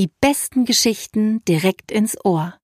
Die 0.00 0.08
besten 0.22 0.64
Geschichten 0.64 1.44
direkt 1.44 1.92
ins 1.92 2.16
Ohr. 2.24 2.54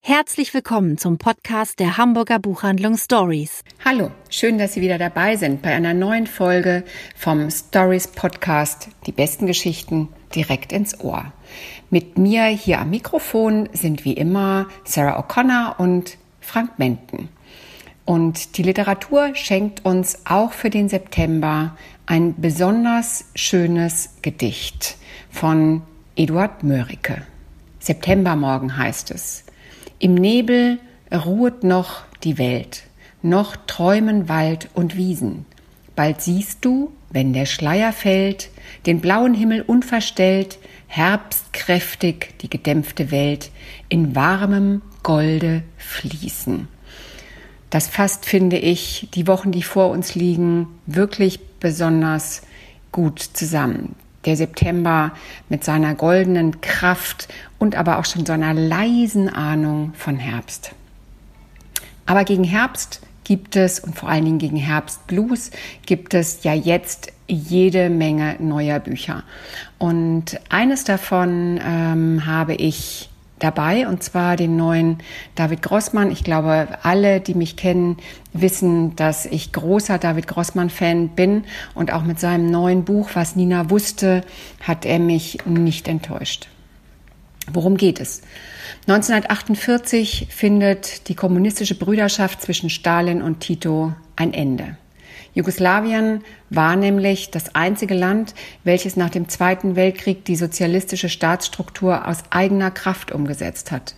Herzlich 0.00 0.54
willkommen 0.54 0.96
zum 0.96 1.18
Podcast 1.18 1.80
der 1.80 1.96
Hamburger 1.96 2.38
Buchhandlung 2.38 2.96
Stories. 2.96 3.64
Hallo, 3.84 4.12
schön, 4.30 4.58
dass 4.58 4.74
Sie 4.74 4.80
wieder 4.80 4.96
dabei 4.96 5.34
sind 5.34 5.60
bei 5.60 5.74
einer 5.74 5.92
neuen 5.92 6.28
Folge 6.28 6.84
vom 7.16 7.50
Stories 7.50 8.06
Podcast. 8.06 8.90
Die 9.06 9.10
besten 9.10 9.48
Geschichten 9.48 10.10
direkt 10.36 10.72
ins 10.72 11.00
Ohr. 11.00 11.32
Mit 11.90 12.16
mir 12.16 12.44
hier 12.44 12.78
am 12.78 12.90
Mikrofon 12.90 13.68
sind 13.72 14.04
wie 14.04 14.12
immer 14.12 14.68
Sarah 14.84 15.18
O'Connor 15.18 15.80
und 15.80 16.16
Frank 16.40 16.78
Menten. 16.78 17.28
Und 18.04 18.56
die 18.56 18.62
Literatur 18.62 19.34
schenkt 19.34 19.84
uns 19.84 20.26
auch 20.26 20.52
für 20.52 20.70
den 20.70 20.88
September 20.88 21.76
ein 22.06 22.40
besonders 22.40 23.24
schönes 23.34 24.10
Gedicht 24.22 24.96
von 25.28 25.82
Eduard 26.18 26.64
Mörike. 26.64 27.22
Septembermorgen 27.78 28.76
heißt 28.76 29.12
es. 29.12 29.44
Im 30.00 30.16
Nebel 30.16 30.80
ruhet 31.12 31.62
noch 31.62 32.02
die 32.24 32.38
Welt, 32.38 32.82
noch 33.22 33.54
träumen 33.54 34.28
Wald 34.28 34.68
und 34.74 34.96
Wiesen. 34.96 35.46
Bald 35.94 36.20
siehst 36.20 36.64
du, 36.64 36.90
wenn 37.10 37.32
der 37.32 37.46
Schleier 37.46 37.92
fällt, 37.92 38.50
den 38.84 39.00
blauen 39.00 39.32
Himmel 39.32 39.62
unverstellt, 39.62 40.58
herbstkräftig 40.88 42.34
die 42.40 42.50
gedämpfte 42.50 43.12
Welt 43.12 43.52
in 43.88 44.16
warmem 44.16 44.82
Golde 45.04 45.62
fließen. 45.76 46.66
Das 47.70 47.86
fasst, 47.86 48.26
finde 48.26 48.58
ich, 48.58 49.06
die 49.14 49.28
Wochen, 49.28 49.52
die 49.52 49.62
vor 49.62 49.90
uns 49.90 50.16
liegen, 50.16 50.66
wirklich 50.86 51.38
besonders 51.60 52.42
gut 52.90 53.20
zusammen. 53.20 53.94
Der 54.24 54.36
September 54.36 55.12
mit 55.48 55.64
seiner 55.64 55.94
goldenen 55.94 56.60
Kraft 56.60 57.28
und 57.58 57.76
aber 57.76 57.98
auch 57.98 58.04
schon 58.04 58.26
so 58.26 58.32
einer 58.32 58.54
leisen 58.54 59.28
Ahnung 59.28 59.92
von 59.94 60.16
Herbst. 60.16 60.72
Aber 62.06 62.24
gegen 62.24 62.44
Herbst 62.44 63.00
gibt 63.24 63.56
es 63.56 63.80
und 63.80 63.94
vor 63.94 64.08
allen 64.08 64.24
Dingen 64.24 64.38
gegen 64.38 64.56
Herbst 64.56 65.06
Blues 65.06 65.50
gibt 65.84 66.14
es 66.14 66.42
ja 66.42 66.54
jetzt 66.54 67.12
jede 67.26 67.90
Menge 67.90 68.36
neuer 68.38 68.80
Bücher. 68.80 69.22
Und 69.76 70.40
eines 70.48 70.84
davon 70.84 71.60
ähm, 71.62 72.24
habe 72.24 72.54
ich 72.54 73.10
dabei 73.38 73.88
und 73.88 74.02
zwar 74.02 74.36
den 74.36 74.56
neuen 74.56 74.98
David 75.34 75.62
Grossmann. 75.62 76.10
Ich 76.10 76.24
glaube, 76.24 76.68
alle, 76.82 77.20
die 77.20 77.34
mich 77.34 77.56
kennen, 77.56 77.96
wissen, 78.32 78.96
dass 78.96 79.26
ich 79.26 79.52
großer 79.52 79.98
David 79.98 80.26
Grossmann-Fan 80.26 81.10
bin 81.10 81.44
und 81.74 81.92
auch 81.92 82.02
mit 82.02 82.20
seinem 82.20 82.50
neuen 82.50 82.84
Buch, 82.84 83.10
was 83.14 83.36
Nina 83.36 83.70
wusste, 83.70 84.22
hat 84.60 84.84
er 84.84 84.98
mich 84.98 85.38
nicht 85.44 85.88
enttäuscht. 85.88 86.48
Worum 87.52 87.76
geht 87.76 88.00
es? 88.00 88.22
1948 88.86 90.28
findet 90.30 91.08
die 91.08 91.14
kommunistische 91.14 91.74
Brüderschaft 91.74 92.42
zwischen 92.42 92.70
Stalin 92.70 93.22
und 93.22 93.40
Tito 93.40 93.92
ein 94.16 94.32
Ende. 94.32 94.76
Jugoslawien 95.38 96.24
war 96.50 96.74
nämlich 96.74 97.30
das 97.30 97.54
einzige 97.54 97.94
Land, 97.94 98.34
welches 98.64 98.96
nach 98.96 99.08
dem 99.08 99.28
Zweiten 99.28 99.76
Weltkrieg 99.76 100.24
die 100.24 100.34
sozialistische 100.34 101.08
Staatsstruktur 101.08 102.08
aus 102.08 102.24
eigener 102.30 102.72
Kraft 102.72 103.12
umgesetzt 103.12 103.70
hat. 103.70 103.94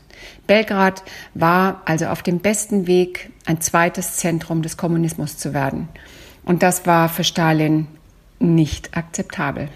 Belgrad 0.47 1.03
war 1.33 1.81
also 1.87 2.09
auf 2.09 2.23
dem 2.23 2.41
besten 2.41 2.87
Weg, 2.87 3.31
ein 3.47 3.63
zweites 3.63 4.19
Zentrum 4.19 4.61
des 4.61 4.77
Kommunismus 4.77 5.39
zu 5.39 5.55
werden. 5.55 5.89
Und 6.45 6.63
das 6.63 6.85
war 6.85 7.09
für 7.09 7.25
Stalin 7.25 7.87
nicht 8.39 8.95
akzeptabel. 8.95 9.71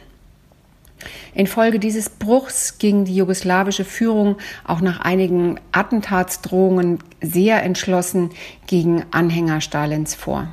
Infolge 1.34 1.78
dieses 1.78 2.10
Bruchs 2.10 2.76
ging 2.76 3.06
die 3.06 3.16
jugoslawische 3.16 3.86
Führung 3.86 4.36
auch 4.64 4.82
nach 4.82 5.00
einigen 5.00 5.58
Attentatsdrohungen 5.72 6.98
sehr 7.22 7.62
entschlossen 7.62 8.32
gegen 8.66 9.02
Anhänger 9.12 9.62
Stalins 9.62 10.14
vor. 10.14 10.48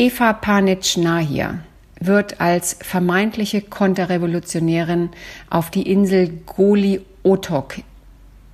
Eva 0.00 0.32
Panic-Nahir 0.32 1.58
wird 2.00 2.40
als 2.40 2.78
vermeintliche 2.80 3.60
Konterrevolutionärin 3.60 5.10
auf 5.50 5.70
die 5.70 5.82
Insel 5.92 6.40
Goli 6.46 7.02
Otok 7.22 7.74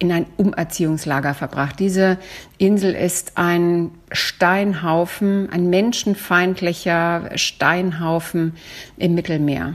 in 0.01 0.11
ein 0.11 0.27
Umerziehungslager 0.39 1.34
verbracht. 1.34 1.79
Diese 1.79 2.19
Insel 2.59 2.97
ist 2.97 3.39
ein 3.39 3.93
Steinhaufen, 4.11 5.49
ein 5.53 5.71
menschenfeindlicher 5.71 7.31
Steinhaufen 7.37 8.57
im 8.97 9.15
Mittelmeer. 9.15 9.75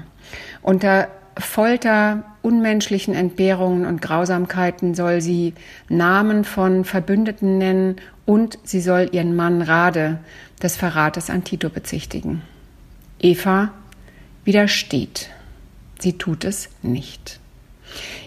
Unter 0.62 1.08
Folter, 1.38 2.26
unmenschlichen 2.42 3.14
Entbehrungen 3.14 3.86
und 3.86 4.02
Grausamkeiten 4.02 4.94
soll 4.94 5.22
sie 5.22 5.54
Namen 5.88 6.44
von 6.44 6.84
Verbündeten 6.84 7.58
nennen 7.58 7.96
und 8.26 8.60
sie 8.64 8.82
soll 8.82 9.10
ihren 9.14 9.38
Mann 9.38 9.62
Rade 9.62 10.20
des 10.64 10.76
Verrates 10.76 11.30
an 11.30 11.44
Tito 11.44 11.70
bezichtigen. 11.70 12.42
Eva 13.20 13.72
widersteht. 14.46 15.30
Sie 16.00 16.18
tut 16.18 16.46
es 16.46 16.70
nicht. 16.82 17.40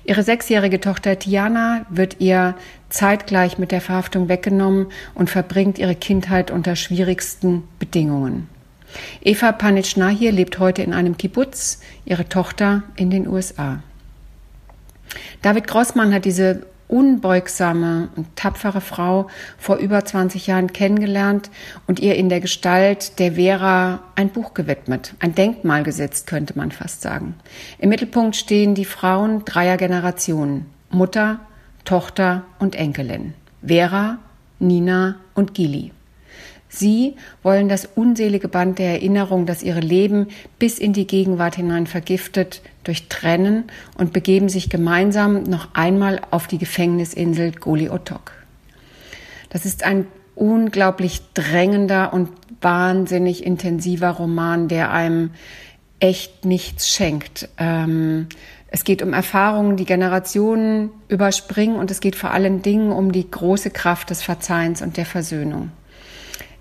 Ihre 0.04 0.22
sechsjährige 0.22 0.80
Tochter 0.80 1.18
Tiana 1.18 1.86
wird 1.88 2.16
ihr 2.20 2.54
zeitgleich 2.90 3.58
mit 3.58 3.72
der 3.72 3.80
Verhaftung 3.80 4.28
weggenommen 4.28 4.88
und 5.14 5.30
verbringt 5.30 5.78
ihre 5.78 5.94
Kindheit 5.94 6.50
unter 6.50 6.76
schwierigsten 6.76 7.64
Bedingungen. 7.78 8.48
Eva 9.22 9.52
Panitschnahir 9.52 10.30
lebt 10.30 10.58
heute 10.58 10.82
in 10.82 10.92
einem 10.92 11.16
Kibbutz, 11.16 11.80
ihre 12.04 12.28
Tochter 12.28 12.84
in 12.96 13.10
den 13.10 13.26
USA. 13.26 13.82
David 15.42 15.66
Grossmann 15.66 16.14
hat 16.14 16.24
diese 16.24 16.66
unbeugsame 16.94 18.08
und 18.14 18.36
tapfere 18.36 18.80
Frau 18.80 19.26
vor 19.58 19.78
über 19.78 20.04
20 20.04 20.46
Jahren 20.46 20.72
kennengelernt 20.72 21.50
und 21.88 21.98
ihr 21.98 22.14
in 22.14 22.28
der 22.28 22.38
Gestalt 22.38 23.18
der 23.18 23.32
Vera 23.32 23.98
ein 24.14 24.28
Buch 24.28 24.54
gewidmet, 24.54 25.14
ein 25.18 25.34
Denkmal 25.34 25.82
gesetzt, 25.82 26.28
könnte 26.28 26.56
man 26.56 26.70
fast 26.70 27.02
sagen. 27.02 27.34
Im 27.78 27.88
Mittelpunkt 27.88 28.36
stehen 28.36 28.76
die 28.76 28.84
Frauen 28.84 29.44
dreier 29.44 29.76
Generationen, 29.76 30.66
Mutter, 30.88 31.40
Tochter 31.84 32.44
und 32.60 32.76
Enkelin, 32.76 33.34
Vera, 33.66 34.18
Nina 34.60 35.16
und 35.34 35.52
Gili. 35.52 35.90
Sie 36.74 37.14
wollen 37.44 37.68
das 37.68 37.88
unselige 37.94 38.48
Band 38.48 38.80
der 38.80 38.94
Erinnerung, 38.94 39.46
das 39.46 39.62
ihre 39.62 39.80
Leben 39.80 40.28
bis 40.58 40.78
in 40.78 40.92
die 40.92 41.06
Gegenwart 41.06 41.54
hinein 41.54 41.86
vergiftet, 41.86 42.62
durchtrennen 42.82 43.64
und 43.96 44.12
begeben 44.12 44.48
sich 44.48 44.70
gemeinsam 44.70 45.44
noch 45.44 45.68
einmal 45.74 46.20
auf 46.32 46.48
die 46.48 46.58
Gefängnisinsel 46.58 47.52
Goli 47.52 47.90
Otok. 47.90 48.32
Das 49.50 49.64
ist 49.64 49.84
ein 49.84 50.06
unglaublich 50.34 51.22
drängender 51.32 52.12
und 52.12 52.30
wahnsinnig 52.60 53.46
intensiver 53.46 54.10
Roman, 54.10 54.66
der 54.66 54.90
einem 54.90 55.30
echt 56.00 56.44
nichts 56.44 56.88
schenkt. 56.88 57.48
Ähm, 57.56 58.26
es 58.66 58.82
geht 58.82 59.00
um 59.00 59.12
Erfahrungen, 59.12 59.76
die 59.76 59.84
Generationen 59.84 60.90
überspringen 61.06 61.76
und 61.76 61.92
es 61.92 62.00
geht 62.00 62.16
vor 62.16 62.32
allen 62.32 62.62
Dingen 62.62 62.90
um 62.90 63.12
die 63.12 63.30
große 63.30 63.70
Kraft 63.70 64.10
des 64.10 64.24
Verzeihens 64.24 64.82
und 64.82 64.96
der 64.96 65.06
Versöhnung. 65.06 65.70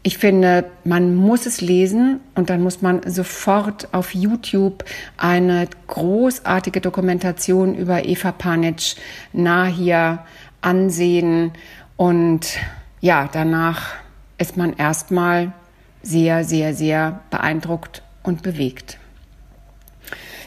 Ich 0.06 0.18
finde, 0.18 0.69
man 0.84 1.16
muss 1.16 1.46
es 1.46 1.62
lesen 1.62 2.19
und 2.36 2.50
dann 2.50 2.62
muss 2.62 2.81
man 2.81 3.09
sofort 3.09 3.94
auf 3.94 4.14
YouTube 4.14 4.84
eine 5.16 5.69
großartige 5.88 6.81
Dokumentation 6.81 7.74
über 7.74 8.03
Eva 8.03 8.34
Panic 8.34 8.96
Nahir 9.31 10.25
ansehen 10.62 11.53
und 11.96 12.58
ja, 13.00 13.30
danach 13.31 13.94
ist 14.38 14.58
man 14.58 14.73
erstmal 14.73 15.53
sehr, 16.02 16.44
sehr, 16.44 16.73
sehr 16.73 17.22
beeindruckt 17.29 18.03
und 18.23 18.44
bewegt. 18.44 18.97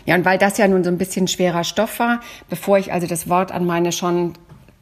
Ja, 0.05 0.17
und 0.17 0.27
weil 0.27 0.37
das 0.37 0.59
ja 0.59 0.69
nun 0.69 0.85
so 0.85 0.91
ein 0.91 0.99
bisschen 0.99 1.29
schwerer 1.29 1.65
Stoff 1.65 1.99
war, 1.99 2.21
bevor 2.51 2.77
ich 2.77 2.93
also 2.93 3.07
das 3.07 3.29
Wort 3.31 3.53
an 3.53 3.65
meine 3.65 3.91
schon 3.91 4.35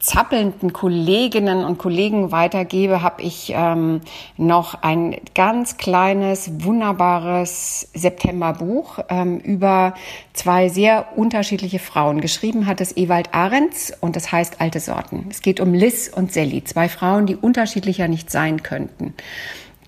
zappelnden 0.05 0.75
Kolleginnen 0.75 1.65
und 1.65 1.79
Kollegen 1.79 2.31
weitergebe, 2.31 3.01
habe 3.01 3.23
ich 3.23 3.53
ähm, 3.57 4.03
noch 4.37 4.83
ein 4.83 5.17
ganz 5.35 5.79
kleines, 5.79 6.63
wunderbares 6.63 7.89
Septemberbuch 7.95 8.99
ähm, 9.09 9.39
über 9.39 9.95
zwei 10.35 10.69
sehr 10.69 11.17
unterschiedliche 11.17 11.79
Frauen. 11.79 12.21
Geschrieben 12.21 12.67
hat 12.67 12.83
es 12.83 12.97
Ewald 12.97 13.33
Ahrens 13.33 13.93
und 14.01 14.15
das 14.15 14.31
heißt 14.31 14.61
Alte 14.61 14.81
Sorten. 14.81 15.27
Es 15.31 15.41
geht 15.41 15.59
um 15.59 15.73
Liz 15.73 16.11
und 16.15 16.33
Sally, 16.33 16.63
zwei 16.65 16.91
Frauen, 16.91 17.25
die 17.25 17.37
unterschiedlicher 17.37 18.07
nicht 18.07 18.31
sein 18.31 18.63
könnten. 18.63 19.15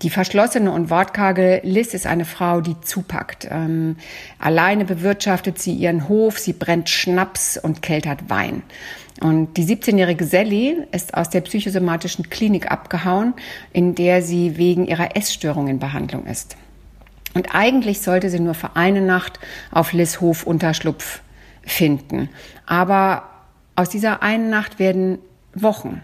Die 0.03 0.09
verschlossene 0.11 0.71
und 0.71 0.89
wortkarge 0.91 1.61
Liz 1.63 1.93
ist 1.93 2.05
eine 2.05 2.25
Frau, 2.25 2.61
die 2.61 2.79
zupackt. 2.81 3.47
Ähm, 3.49 3.97
alleine 4.37 4.85
bewirtschaftet 4.85 5.59
sie 5.59 5.73
ihren 5.73 6.07
Hof, 6.07 6.37
sie 6.37 6.53
brennt 6.53 6.89
Schnaps 6.89 7.57
und 7.57 7.81
keltert 7.81 8.29
Wein. 8.29 8.61
Und 9.19 9.57
die 9.57 9.65
17-jährige 9.65 10.25
Sally 10.25 10.77
ist 10.91 11.15
aus 11.15 11.31
der 11.31 11.41
psychosomatischen 11.41 12.29
Klinik 12.29 12.71
abgehauen, 12.71 13.33
in 13.73 13.95
der 13.95 14.21
sie 14.21 14.57
wegen 14.57 14.85
ihrer 14.85 15.15
Essstörung 15.15 15.67
in 15.67 15.79
Behandlung 15.79 16.27
ist. 16.27 16.55
Und 17.33 17.55
eigentlich 17.55 18.01
sollte 18.01 18.29
sie 18.29 18.39
nur 18.39 18.53
für 18.53 18.75
eine 18.75 19.01
Nacht 19.01 19.39
auf 19.71 19.93
Liz 19.93 20.21
Hof 20.21 20.43
Unterschlupf 20.43 21.21
finden. 21.63 22.29
Aber 22.67 23.23
aus 23.75 23.89
dieser 23.89 24.21
einen 24.21 24.49
Nacht 24.51 24.77
werden 24.77 25.19
Wochen, 25.53 26.01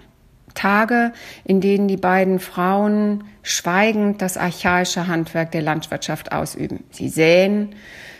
Tage, 0.53 1.11
in 1.44 1.61
denen 1.61 1.88
die 1.88 1.97
beiden 1.97 2.39
Frauen 2.39 3.25
schweigend 3.41 4.21
das 4.21 4.38
archaische 4.38 5.07
Handwerk 5.07 5.51
der 5.51 5.61
Landwirtschaft 5.61 6.31
ausüben. 6.31 6.83
Sie 6.91 7.09
säen, 7.09 7.75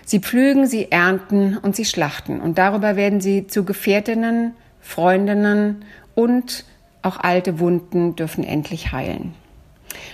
sie 0.06 0.20
pflügen, 0.20 0.68
sie 0.68 0.92
ernten 0.92 1.58
und 1.58 1.76
sie 1.76 1.86
schlachten. 1.86 2.42
Und 2.42 2.58
darüber 2.58 2.96
werden 2.96 3.22
sie 3.22 3.48
zu 3.48 3.64
Gefährtinnen, 3.64 4.54
Freundinnen 4.82 5.86
und 6.16 6.66
auch 7.02 7.20
alte 7.20 7.60
Wunden 7.60 8.16
dürfen 8.16 8.44
endlich 8.44 8.92
heilen. 8.92 9.34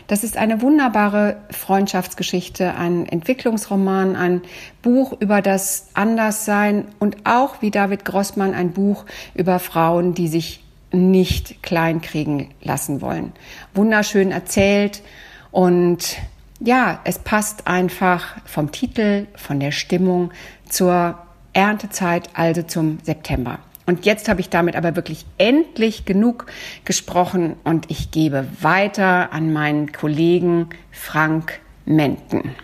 Das 0.07 0.23
ist 0.23 0.37
eine 0.37 0.61
wunderbare 0.61 1.37
Freundschaftsgeschichte, 1.51 2.75
ein 2.75 3.05
Entwicklungsroman, 3.05 4.15
ein 4.15 4.41
Buch 4.81 5.13
über 5.19 5.41
das 5.41 5.89
Anderssein 5.93 6.85
und 6.99 7.17
auch 7.25 7.61
wie 7.61 7.71
David 7.71 8.05
Grossmann 8.05 8.53
ein 8.53 8.71
Buch 8.71 9.05
über 9.35 9.59
Frauen, 9.59 10.13
die 10.13 10.27
sich 10.27 10.63
nicht 10.91 11.61
kleinkriegen 11.63 12.49
lassen 12.61 13.01
wollen. 13.01 13.33
Wunderschön 13.73 14.31
erzählt 14.31 15.01
und 15.51 16.17
ja, 16.59 16.99
es 17.05 17.19
passt 17.19 17.67
einfach 17.67 18.35
vom 18.45 18.71
Titel, 18.71 19.27
von 19.35 19.59
der 19.59 19.71
Stimmung 19.71 20.31
zur 20.67 21.17
Erntezeit, 21.53 22.29
also 22.33 22.63
zum 22.63 22.99
September. 23.03 23.59
Und 23.85 24.05
jetzt 24.05 24.29
habe 24.29 24.39
ich 24.39 24.49
damit 24.49 24.75
aber 24.75 24.95
wirklich 24.95 25.25
endlich 25.37 26.05
genug 26.05 26.45
gesprochen 26.85 27.55
und 27.63 27.89
ich 27.89 28.11
gebe 28.11 28.47
weiter 28.61 29.33
an 29.33 29.51
meinen 29.51 29.91
Kollegen 29.91 30.69
Frank 30.91 31.59
Menten. 31.85 32.55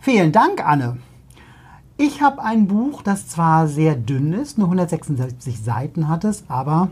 Vielen 0.00 0.32
Dank, 0.32 0.62
Anne. 0.62 0.98
Ich 2.00 2.22
habe 2.22 2.44
ein 2.44 2.68
Buch, 2.68 3.02
das 3.02 3.26
zwar 3.26 3.66
sehr 3.66 3.96
dünn 3.96 4.32
ist, 4.32 4.56
nur 4.56 4.68
176 4.68 5.60
Seiten 5.60 6.06
hat 6.06 6.22
es, 6.22 6.44
aber 6.46 6.90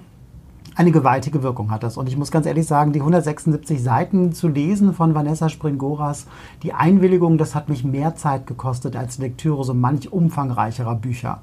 eine 0.74 0.90
gewaltige 0.90 1.44
Wirkung 1.44 1.70
hat 1.70 1.84
das. 1.84 1.96
Und 1.96 2.08
ich 2.08 2.16
muss 2.16 2.32
ganz 2.32 2.44
ehrlich 2.44 2.66
sagen, 2.66 2.92
die 2.92 2.98
176 2.98 3.80
Seiten 3.80 4.32
zu 4.32 4.48
lesen 4.48 4.94
von 4.94 5.14
Vanessa 5.14 5.48
Springoras, 5.48 6.26
die 6.64 6.72
Einwilligung, 6.72 7.38
das 7.38 7.54
hat 7.54 7.68
mich 7.68 7.84
mehr 7.84 8.16
Zeit 8.16 8.48
gekostet 8.48 8.96
als 8.96 9.18
Lektüre 9.18 9.62
so 9.62 9.74
manch 9.74 10.12
umfangreicherer 10.12 10.96
Bücher. 10.96 11.38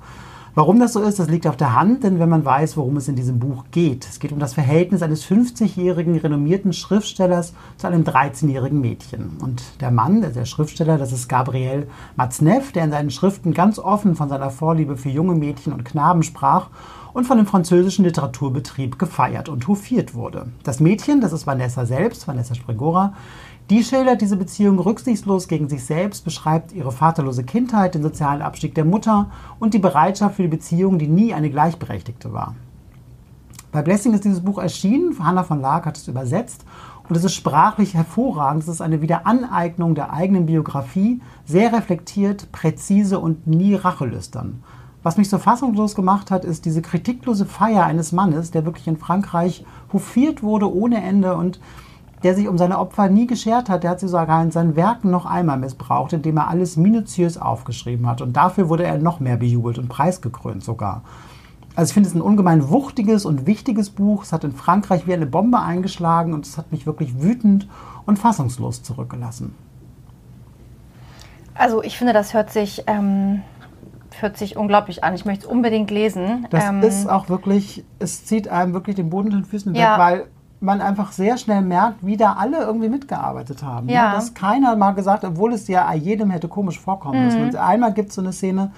Warum 0.55 0.79
das 0.79 0.93
so 0.93 1.01
ist, 1.01 1.17
das 1.17 1.29
liegt 1.29 1.47
auf 1.47 1.57
der 1.57 1.73
Hand, 1.73 2.03
denn 2.03 2.19
wenn 2.19 2.29
man 2.29 2.45
weiß, 2.45 2.77
worum 2.77 2.97
es 2.97 3.07
in 3.07 3.15
diesem 3.15 3.39
Buch 3.39 3.65
geht. 3.71 4.05
Es 4.07 4.19
geht 4.19 4.31
um 4.31 4.37
das 4.37 4.53
Verhältnis 4.53 5.01
eines 5.01 5.25
50-jährigen 5.25 6.15
renommierten 6.15 6.73
Schriftstellers 6.73 7.53
zu 7.77 7.87
einem 7.87 8.03
13-jährigen 8.03 8.79
Mädchen. 8.79 9.37
Und 9.41 9.63
der 9.81 9.89
Mann, 9.89 10.21
der 10.21 10.45
Schriftsteller, 10.45 10.99
das 10.99 11.11
ist 11.11 11.27
Gabriel 11.27 11.87
Matzneff, 12.17 12.71
der 12.71 12.83
in 12.83 12.91
seinen 12.91 13.09
Schriften 13.09 13.55
ganz 13.55 13.79
offen 13.79 14.15
von 14.15 14.29
seiner 14.29 14.51
Vorliebe 14.51 14.95
für 14.95 15.09
junge 15.09 15.33
Mädchen 15.33 15.73
und 15.73 15.85
Knaben 15.85 16.21
sprach 16.21 16.69
und 17.13 17.25
von 17.25 17.37
dem 17.37 17.47
französischen 17.47 18.05
Literaturbetrieb 18.05 18.99
gefeiert 18.99 19.49
und 19.49 19.67
hofiert 19.67 20.13
wurde. 20.13 20.47
Das 20.63 20.79
Mädchen, 20.79 21.19
das 21.19 21.33
ist 21.33 21.47
Vanessa 21.47 21.87
selbst, 21.87 22.27
Vanessa 22.27 22.53
Springora, 22.53 23.13
die 23.69 23.83
schildert 23.83 24.21
diese 24.21 24.35
Beziehung 24.35 24.77
rücksichtslos 24.79 25.47
gegen 25.47 25.69
sich 25.69 25.85
selbst, 25.85 26.25
beschreibt 26.25 26.73
ihre 26.73 26.91
vaterlose 26.91 27.43
Kindheit, 27.43 27.95
den 27.95 28.03
sozialen 28.03 28.41
Abstieg 28.41 28.75
der 28.75 28.85
Mutter 28.85 29.31
und 29.59 29.73
die 29.73 29.79
Bereitschaft 29.79 30.35
für 30.35 30.43
die 30.43 30.49
Beziehung, 30.49 30.99
die 30.99 31.07
nie 31.07 31.33
eine 31.33 31.49
gleichberechtigte 31.49 32.33
war. 32.33 32.55
Bei 33.71 33.81
Blessing 33.81 34.13
ist 34.13 34.25
dieses 34.25 34.41
Buch 34.41 34.59
erschienen, 34.59 35.17
Hanna 35.17 35.43
von 35.43 35.61
Laak 35.61 35.85
hat 35.85 35.97
es 35.97 36.07
übersetzt 36.07 36.65
und 37.09 37.15
es 37.15 37.23
ist 37.23 37.33
sprachlich 37.33 37.95
hervorragend. 37.95 38.63
Es 38.63 38.69
ist 38.69 38.81
eine 38.81 39.01
Wiederaneignung 39.01 39.95
der 39.95 40.13
eigenen 40.13 40.45
Biografie, 40.45 41.21
sehr 41.45 41.73
reflektiert, 41.73 42.51
präzise 42.51 43.19
und 43.19 43.47
nie 43.47 43.75
rachelüstern. 43.75 44.61
Was 45.01 45.17
mich 45.17 45.29
so 45.29 45.37
fassungslos 45.37 45.95
gemacht 45.95 46.31
hat, 46.31 46.45
ist 46.45 46.65
diese 46.65 46.81
kritiklose 46.81 47.45
Feier 47.45 47.85
eines 47.85 48.11
Mannes, 48.11 48.51
der 48.51 48.63
wirklich 48.63 48.87
in 48.87 48.97
Frankreich 48.97 49.65
hofiert 49.91 50.43
wurde 50.43 50.73
ohne 50.73 51.03
Ende 51.03 51.35
und 51.35 51.59
der 52.23 52.35
sich 52.35 52.47
um 52.47 52.57
seine 52.57 52.79
Opfer 52.79 53.09
nie 53.09 53.27
geschert 53.27 53.69
hat. 53.69 53.83
Der 53.83 53.91
hat 53.91 53.99
sie 53.99 54.07
sogar 54.07 54.41
in 54.41 54.51
seinen 54.51 54.75
Werken 54.75 55.11
noch 55.11 55.25
einmal 55.25 55.57
missbraucht, 55.57 56.13
indem 56.13 56.37
er 56.37 56.47
alles 56.47 56.77
minutiös 56.77 57.37
aufgeschrieben 57.37 58.07
hat. 58.07 58.21
Und 58.21 58.33
dafür 58.33 58.69
wurde 58.69 58.85
er 58.85 58.97
noch 58.97 59.19
mehr 59.19 59.37
bejubelt 59.37 59.77
und 59.77 59.89
preisgekrönt 59.89 60.63
sogar. 60.63 61.03
Also 61.75 61.89
ich 61.89 61.93
finde 61.93 62.09
es 62.09 62.15
ein 62.15 62.21
ungemein 62.21 62.69
wuchtiges 62.69 63.25
und 63.25 63.45
wichtiges 63.45 63.89
Buch. 63.89 64.23
Es 64.23 64.31
hat 64.31 64.43
in 64.43 64.53
Frankreich 64.53 65.07
wie 65.07 65.13
eine 65.13 65.25
Bombe 65.25 65.59
eingeschlagen 65.59 66.33
und 66.33 66.45
es 66.45 66.57
hat 66.57 66.71
mich 66.71 66.85
wirklich 66.85 67.21
wütend 67.21 67.67
und 68.05 68.19
fassungslos 68.19 68.83
zurückgelassen. 68.83 69.55
Also 71.55 71.83
ich 71.83 71.97
finde, 71.97 72.13
das 72.13 72.33
hört 72.33 72.51
sich 72.51 72.83
ähm, 72.87 73.41
hört 74.21 74.37
sich 74.37 74.57
unglaublich 74.57 75.03
an. 75.03 75.15
Ich 75.15 75.25
möchte 75.25 75.45
es 75.45 75.51
unbedingt 75.51 75.91
lesen. 75.91 76.47
Das 76.49 76.65
ähm, 76.65 76.81
ist 76.81 77.09
auch 77.09 77.29
wirklich, 77.29 77.83
es 77.99 78.25
zieht 78.25 78.47
einem 78.47 78.73
wirklich 78.73 78.95
den 78.95 79.09
Boden 79.09 79.27
unter 79.27 79.37
den 79.37 79.45
Füßen 79.45 79.73
ja. 79.75 79.93
weg, 79.93 79.99
weil 79.99 80.25
man 80.63 80.81
einfach 80.81 81.11
sehr 81.11 81.37
schnell 81.37 81.61
merkt, 81.61 81.97
wie 82.05 82.17
da 82.17 82.33
alle 82.33 82.59
irgendwie 82.59 82.89
mitgearbeitet 82.89 83.63
haben. 83.63 83.87
Ne? 83.87 83.93
Ja. 83.93 84.09
Ne? 84.09 84.15
Dass 84.15 84.33
keiner 84.33 84.75
mal 84.75 84.91
gesagt, 84.91 85.23
obwohl 85.25 85.53
es 85.53 85.67
ja 85.67 85.93
jedem 85.93 86.31
hätte 86.31 86.47
komisch 86.47 86.79
vorkommen 86.79 87.19
mhm. 87.19 87.25
müssen. 87.25 87.43
Und 87.43 87.55
einmal 87.55 87.93
gibt 87.93 88.09
es 88.09 88.15
so 88.15 88.21
eine 88.21 88.33
Szene, 88.33 88.71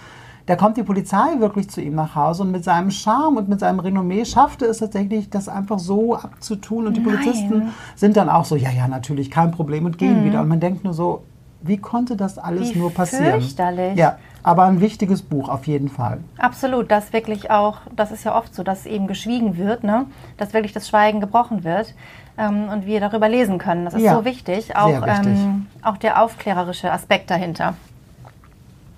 da 0.48 0.56
kommt 0.56 0.78
die 0.78 0.84
Polizei 0.84 1.40
wirklich 1.40 1.70
zu 1.70 1.82
ihm 1.82 1.96
nach 1.96 2.16
Hause 2.16 2.44
und 2.44 2.52
mit 2.52 2.64
seinem 2.64 2.92
Charme 2.92 3.38
und 3.38 3.50
mit 3.50 3.60
seinem 3.60 3.80
Renommee 3.80 4.26
schaffte 4.26 4.66
es 4.66 4.78
tatsächlich, 4.78 5.30
das 5.30 5.50
einfach 5.50 5.80
so 5.80 6.16
abzutun. 6.16 6.88
Und 6.88 6.98
die 6.98 7.02
Nein. 7.02 7.16
Polizisten 7.16 7.74
sind 7.96 8.16
dann 8.16 8.30
auch 8.30 8.46
so, 8.46 8.56
ja, 8.56 8.70
ja, 8.70 8.88
natürlich, 8.88 9.32
kein 9.32 9.52
Problem 9.52 9.86
und 9.86 9.98
gehen 9.98 10.22
mhm. 10.22 10.26
wieder. 10.26 10.42
Und 10.42 10.48
man 10.48 10.60
denkt 10.60 10.84
nur 10.84 10.94
so, 10.94 11.24
wie 11.62 11.78
konnte 11.78 12.16
das 12.16 12.38
alles 12.38 12.76
wie 12.76 12.80
nur 12.80 12.92
passieren? 12.92 13.42
Fürchterlich. 13.42 13.96
Ja, 13.96 14.18
aber 14.46 14.66
ein 14.66 14.80
wichtiges 14.80 15.24
Buch 15.24 15.50
auf 15.50 15.66
jeden 15.66 15.90
Fall. 15.90 16.20
Absolut, 16.38 16.92
das 16.92 17.14
wirklich 17.14 17.50
auch, 17.50 17.80
das 17.96 18.12
ist 18.12 18.26
ja 18.26 18.38
oft 18.38 18.54
so, 18.54 18.62
dass 18.62 18.86
eben 18.86 19.08
geschwiegen 19.08 19.58
wird, 19.58 19.84
ne? 19.84 20.06
dass 20.38 20.54
wirklich 20.54 20.72
das 20.72 20.88
Schweigen 20.88 21.20
gebrochen 21.20 21.64
wird 21.64 21.96
ähm, 22.38 22.70
und 22.70 22.86
wir 22.86 23.00
darüber 23.00 23.28
lesen 23.28 23.58
können. 23.58 23.86
Das 23.86 23.96
ist 23.96 24.04
ja, 24.04 24.14
so 24.14 24.24
wichtig, 24.24 24.76
auch, 24.76 25.02
wichtig. 25.02 25.26
Ähm, 25.26 25.66
auch 25.82 25.98
der 25.98 26.22
aufklärerische 26.22 26.92
Aspekt 26.92 27.32
dahinter. 27.32 27.74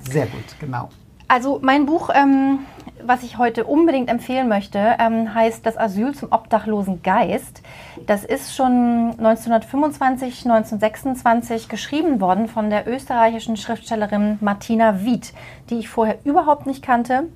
Sehr 0.01 0.25
gut, 0.25 0.43
genau. 0.59 0.89
Also 1.27 1.59
mein 1.61 1.85
Buch, 1.85 2.09
ähm, 2.13 2.59
was 3.03 3.23
ich 3.23 3.37
heute 3.37 3.65
unbedingt 3.65 4.09
empfehlen 4.09 4.47
möchte, 4.47 4.95
ähm, 4.97 5.33
heißt 5.33 5.65
Das 5.65 5.77
Asyl 5.77 6.13
zum 6.13 6.31
obdachlosen 6.31 7.03
Geist. 7.03 7.61
Das 8.05 8.23
ist 8.23 8.55
schon 8.55 9.09
1925, 9.17 10.45
1926 10.45 11.67
geschrieben 11.67 12.21
worden 12.21 12.47
von 12.47 12.69
der 12.69 12.87
österreichischen 12.87 13.57
Schriftstellerin 13.57 14.37
Martina 14.39 15.03
Wied, 15.03 15.33
die 15.69 15.79
ich 15.79 15.89
vorher 15.89 16.17
überhaupt 16.23 16.65
nicht 16.65 16.81
kannte. 16.81 17.27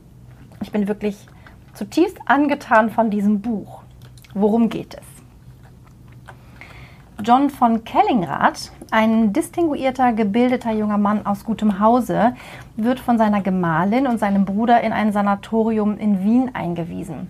Ich 0.61 0.71
bin 0.71 0.87
wirklich 0.87 1.17
zutiefst 1.73 2.17
angetan 2.25 2.91
von 2.91 3.09
diesem 3.09 3.41
Buch. 3.41 3.81
Worum 4.33 4.69
geht 4.69 4.95
es? 4.95 5.20
John 7.23 7.51
von 7.51 7.83
Kellingrath, 7.83 8.71
ein 8.89 9.31
distinguierter, 9.31 10.11
gebildeter 10.13 10.71
junger 10.71 10.97
Mann 10.97 11.25
aus 11.25 11.43
gutem 11.43 11.79
Hause, 11.79 12.33
wird 12.77 12.99
von 12.99 13.19
seiner 13.19 13.41
Gemahlin 13.41 14.07
und 14.07 14.17
seinem 14.17 14.45
Bruder 14.45 14.81
in 14.81 14.91
ein 14.91 15.11
Sanatorium 15.11 15.99
in 15.99 16.23
Wien 16.23 16.51
eingewiesen. 16.53 17.29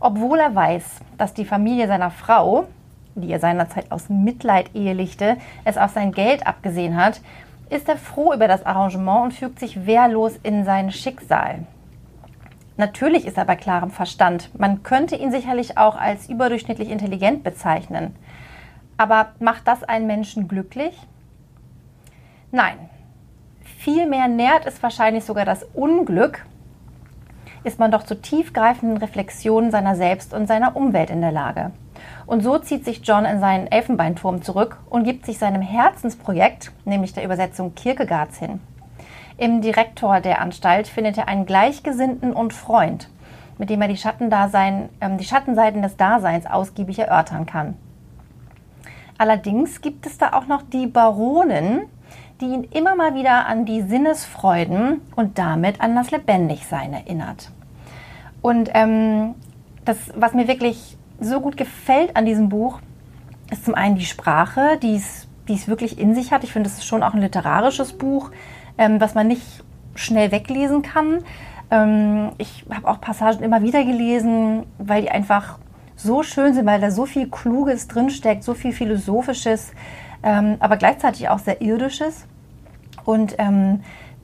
Obwohl 0.00 0.38
er 0.38 0.54
weiß, 0.54 1.00
dass 1.18 1.34
die 1.34 1.44
Familie 1.44 1.88
seiner 1.88 2.10
Frau, 2.10 2.64
die 3.14 3.30
er 3.30 3.38
seinerzeit 3.38 3.92
aus 3.92 4.08
Mitleid 4.08 4.74
ehelichte, 4.74 5.36
es 5.64 5.76
auf 5.76 5.90
sein 5.90 6.12
Geld 6.12 6.46
abgesehen 6.46 6.96
hat, 6.96 7.20
ist 7.68 7.88
er 7.88 7.98
froh 7.98 8.32
über 8.32 8.48
das 8.48 8.64
Arrangement 8.64 9.24
und 9.24 9.34
fügt 9.34 9.58
sich 9.58 9.84
wehrlos 9.84 10.38
in 10.42 10.64
sein 10.64 10.90
Schicksal. 10.90 11.66
Natürlich 12.78 13.26
ist 13.26 13.36
er 13.36 13.44
bei 13.44 13.56
klarem 13.56 13.90
Verstand. 13.90 14.48
Man 14.58 14.82
könnte 14.82 15.16
ihn 15.16 15.30
sicherlich 15.30 15.76
auch 15.76 15.96
als 15.96 16.30
überdurchschnittlich 16.30 16.90
intelligent 16.90 17.44
bezeichnen. 17.44 18.16
Aber 19.02 19.32
macht 19.40 19.66
das 19.66 19.82
einen 19.82 20.06
Menschen 20.06 20.46
glücklich? 20.46 20.96
Nein. 22.52 22.88
Vielmehr 23.80 24.28
nährt 24.28 24.64
es 24.64 24.80
wahrscheinlich 24.80 25.24
sogar 25.24 25.44
das 25.44 25.64
Unglück, 25.74 26.46
ist 27.64 27.80
man 27.80 27.90
doch 27.90 28.04
zu 28.04 28.14
tiefgreifenden 28.14 28.98
Reflexionen 28.98 29.72
seiner 29.72 29.96
selbst 29.96 30.32
und 30.32 30.46
seiner 30.46 30.76
Umwelt 30.76 31.10
in 31.10 31.20
der 31.20 31.32
Lage. 31.32 31.72
Und 32.26 32.44
so 32.44 32.58
zieht 32.58 32.84
sich 32.84 33.00
John 33.02 33.24
in 33.24 33.40
seinen 33.40 33.66
Elfenbeinturm 33.66 34.42
zurück 34.42 34.78
und 34.88 35.02
gibt 35.02 35.26
sich 35.26 35.36
seinem 35.36 35.62
Herzensprojekt, 35.62 36.70
nämlich 36.84 37.12
der 37.12 37.24
Übersetzung 37.24 37.74
Kierkegaards 37.74 38.38
hin. 38.38 38.60
Im 39.36 39.62
Direktor 39.62 40.20
der 40.20 40.40
Anstalt 40.40 40.86
findet 40.86 41.18
er 41.18 41.26
einen 41.26 41.44
Gleichgesinnten 41.44 42.32
und 42.32 42.52
Freund, 42.52 43.08
mit 43.58 43.68
dem 43.68 43.82
er 43.82 43.88
die, 43.88 43.96
Schattendasein, 43.96 44.90
äh, 45.00 45.16
die 45.16 45.24
Schattenseiten 45.24 45.82
des 45.82 45.96
Daseins 45.96 46.46
ausgiebig 46.46 47.00
erörtern 47.00 47.46
kann. 47.46 47.74
Allerdings 49.18 49.80
gibt 49.80 50.06
es 50.06 50.18
da 50.18 50.32
auch 50.32 50.46
noch 50.46 50.62
die 50.62 50.86
Baronin, 50.86 51.82
die 52.40 52.46
ihn 52.46 52.64
immer 52.64 52.96
mal 52.96 53.14
wieder 53.14 53.46
an 53.46 53.64
die 53.64 53.82
Sinnesfreuden 53.82 55.00
und 55.14 55.38
damit 55.38 55.80
an 55.80 55.94
das 55.94 56.10
Lebendigsein 56.10 56.92
erinnert. 56.92 57.50
Und 58.40 58.70
ähm, 58.74 59.34
das, 59.84 59.98
was 60.16 60.34
mir 60.34 60.48
wirklich 60.48 60.96
so 61.20 61.40
gut 61.40 61.56
gefällt 61.56 62.16
an 62.16 62.26
diesem 62.26 62.48
Buch, 62.48 62.80
ist 63.50 63.64
zum 63.64 63.74
einen 63.74 63.96
die 63.96 64.04
Sprache, 64.04 64.78
die 64.82 64.96
es, 64.96 65.28
die 65.46 65.54
es 65.54 65.68
wirklich 65.68 65.98
in 65.98 66.14
sich 66.14 66.32
hat. 66.32 66.42
Ich 66.42 66.52
finde, 66.52 66.68
es 66.68 66.78
ist 66.78 66.86
schon 66.86 67.02
auch 67.02 67.14
ein 67.14 67.20
literarisches 67.20 67.92
Buch, 67.92 68.30
ähm, 68.78 69.00
was 69.00 69.14
man 69.14 69.28
nicht 69.28 69.62
schnell 69.94 70.32
weglesen 70.32 70.82
kann. 70.82 71.18
Ähm, 71.70 72.32
ich 72.38 72.64
habe 72.74 72.88
auch 72.88 73.00
Passagen 73.00 73.44
immer 73.44 73.62
wieder 73.62 73.84
gelesen, 73.84 74.64
weil 74.78 75.02
die 75.02 75.10
einfach 75.10 75.58
so 76.02 76.22
schön 76.22 76.54
sind, 76.54 76.66
weil 76.66 76.80
da 76.80 76.90
so 76.90 77.06
viel 77.06 77.28
Kluges 77.28 77.88
drinsteckt, 77.88 78.44
so 78.44 78.54
viel 78.54 78.72
Philosophisches, 78.72 79.72
ähm, 80.22 80.56
aber 80.60 80.76
gleichzeitig 80.76 81.28
auch 81.28 81.38
sehr 81.38 81.60
Irdisches. 81.60 82.26
Und 83.04 83.34
ähm, 83.38 83.80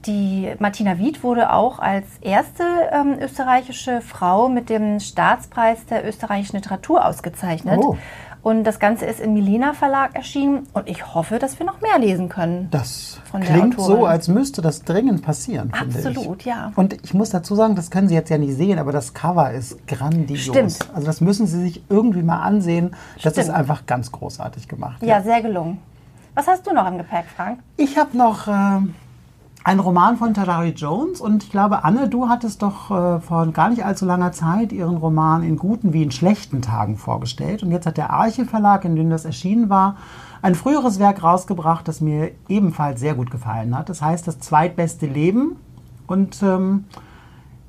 die 0.06 0.52
Martina 0.58 0.98
Wied 0.98 1.22
wurde 1.22 1.52
auch 1.52 1.80
als 1.80 2.06
erste 2.20 2.62
ähm, 2.92 3.16
österreichische 3.20 4.00
Frau 4.00 4.48
mit 4.48 4.70
dem 4.70 5.00
Staatspreis 5.00 5.86
der 5.86 6.06
österreichischen 6.06 6.56
Literatur 6.56 7.04
ausgezeichnet. 7.04 7.80
Oh. 7.82 7.96
Und 8.42 8.64
das 8.64 8.78
Ganze 8.78 9.04
ist 9.04 9.20
im 9.20 9.34
Milena 9.34 9.72
Verlag 9.72 10.14
erschienen 10.14 10.66
und 10.72 10.88
ich 10.88 11.14
hoffe, 11.14 11.38
dass 11.38 11.58
wir 11.58 11.66
noch 11.66 11.80
mehr 11.80 11.98
lesen 11.98 12.28
können. 12.28 12.68
Das 12.70 13.20
klingt 13.40 13.80
so, 13.80 14.06
als 14.06 14.28
müsste 14.28 14.62
das 14.62 14.82
dringend 14.82 15.22
passieren. 15.22 15.72
Absolut, 15.78 16.44
ja. 16.44 16.72
Und 16.76 16.96
ich 17.04 17.14
muss 17.14 17.30
dazu 17.30 17.54
sagen, 17.54 17.74
das 17.74 17.90
können 17.90 18.08
Sie 18.08 18.14
jetzt 18.14 18.30
ja 18.30 18.38
nicht 18.38 18.56
sehen, 18.56 18.78
aber 18.78 18.92
das 18.92 19.14
Cover 19.14 19.52
ist 19.52 19.86
grandios. 19.86 20.40
Stimmt. 20.40 20.78
Also 20.94 21.06
das 21.06 21.20
müssen 21.20 21.46
Sie 21.46 21.60
sich 21.60 21.82
irgendwie 21.88 22.22
mal 22.22 22.42
ansehen. 22.42 22.90
Das 23.14 23.32
Stimmt. 23.32 23.38
ist 23.38 23.50
einfach 23.50 23.86
ganz 23.86 24.12
großartig 24.12 24.68
gemacht. 24.68 25.02
Ja, 25.02 25.18
ja, 25.18 25.22
sehr 25.22 25.42
gelungen. 25.42 25.78
Was 26.34 26.46
hast 26.46 26.66
du 26.66 26.72
noch 26.72 26.86
im 26.86 26.98
Gepäck, 26.98 27.24
Frank? 27.34 27.58
Ich 27.76 27.98
habe 27.98 28.16
noch 28.16 28.46
äh, 28.46 28.80
ein 29.64 29.80
Roman 29.80 30.16
von 30.16 30.34
Tadari 30.34 30.70
Jones 30.70 31.20
und 31.20 31.42
ich 31.42 31.50
glaube, 31.50 31.84
Anne, 31.84 32.08
du 32.08 32.28
hattest 32.28 32.62
doch 32.62 32.90
äh, 32.90 33.20
vor 33.20 33.46
gar 33.48 33.68
nicht 33.70 33.84
allzu 33.84 34.06
langer 34.06 34.32
Zeit 34.32 34.72
ihren 34.72 34.96
Roman 34.96 35.42
in 35.42 35.56
guten 35.56 35.92
wie 35.92 36.02
in 36.02 36.10
schlechten 36.10 36.62
Tagen 36.62 36.96
vorgestellt. 36.96 37.62
Und 37.62 37.70
jetzt 37.70 37.86
hat 37.86 37.96
der 37.96 38.10
Arche 38.10 38.44
Verlag, 38.44 38.84
in 38.84 38.96
dem 38.96 39.10
das 39.10 39.24
erschienen 39.24 39.68
war, 39.68 39.96
ein 40.40 40.54
früheres 40.54 40.98
Werk 40.98 41.22
rausgebracht, 41.22 41.86
das 41.88 42.00
mir 42.00 42.30
ebenfalls 42.48 43.00
sehr 43.00 43.14
gut 43.14 43.30
gefallen 43.30 43.76
hat. 43.76 43.88
Das 43.88 44.00
heißt 44.00 44.26
Das 44.26 44.38
zweitbeste 44.38 45.06
Leben. 45.06 45.56
Und 46.06 46.42
ähm, 46.42 46.84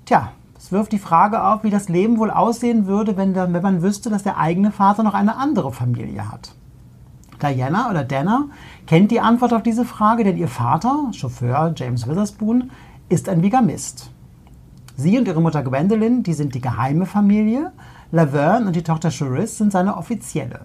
tja, 0.06 0.32
es 0.58 0.72
wirft 0.72 0.92
die 0.92 1.00
Frage 1.00 1.44
auf, 1.44 1.64
wie 1.64 1.70
das 1.70 1.90
Leben 1.90 2.20
wohl 2.20 2.32
aussehen 2.32 2.86
würde, 2.86 3.18
wenn, 3.18 3.34
der, 3.34 3.52
wenn 3.52 3.64
man 3.64 3.82
wüsste, 3.82 4.10
dass 4.10 4.24
der 4.24 4.38
eigene 4.38 4.72
Vater 4.72 5.04
noch 5.04 5.14
eine 5.16 5.38
andere 5.38 5.72
Familie 5.72 6.32
hat. 6.32 6.54
Diana 7.42 7.90
oder 7.90 8.04
Dana 8.04 8.46
kennt 8.88 9.12
die 9.12 9.20
Antwort 9.20 9.54
auf 9.54 9.64
diese 9.64 9.86
Frage, 9.86 10.24
denn 10.24 10.38
ihr 10.38 10.48
Vater, 10.48 11.10
Chauffeur 11.12 11.74
James 11.76 12.08
Witherspoon, 12.08 12.72
ist 13.10 13.30
ein 13.30 13.42
Bigamist. 13.42 14.12
Sie 14.96 15.18
und 15.18 15.28
ihre 15.28 15.42
Mutter 15.42 15.64
Gwendolyn, 15.64 16.24
die 16.24 16.34
sind 16.34 16.54
die 16.56 16.62
geheime 16.62 17.06
Familie. 17.06 17.72
Laverne 18.12 18.68
und 18.68 18.76
die 18.76 18.84
Tochter 18.84 19.12
Charisse 19.12 19.58
sind 19.58 19.72
seine 19.72 19.96
offizielle. 19.96 20.62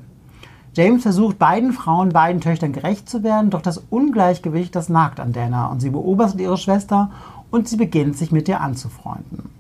James 0.75 1.03
versucht 1.03 1.39
beiden 1.39 1.73
Frauen, 1.73 2.09
beiden 2.09 2.41
Töchtern 2.41 2.73
gerecht 2.73 3.09
zu 3.09 3.23
werden, 3.23 3.51
doch 3.51 3.63
das 3.63 3.79
Ungleichgewicht, 3.91 4.75
das 4.75 4.89
nagt 4.89 5.21
an 5.21 5.33
Dana 5.33 5.69
und 5.69 5.81
sie 5.81 5.91
beobachtet 5.91 6.41
ihre 6.41 6.59
Schwester 6.59 7.11
und 7.53 7.69
sie 7.69 7.77
beginnt 7.77 8.17
sich 8.17 8.33
mit 8.33 8.49
ihr 8.49 8.61
anzufreunden. 8.61 9.51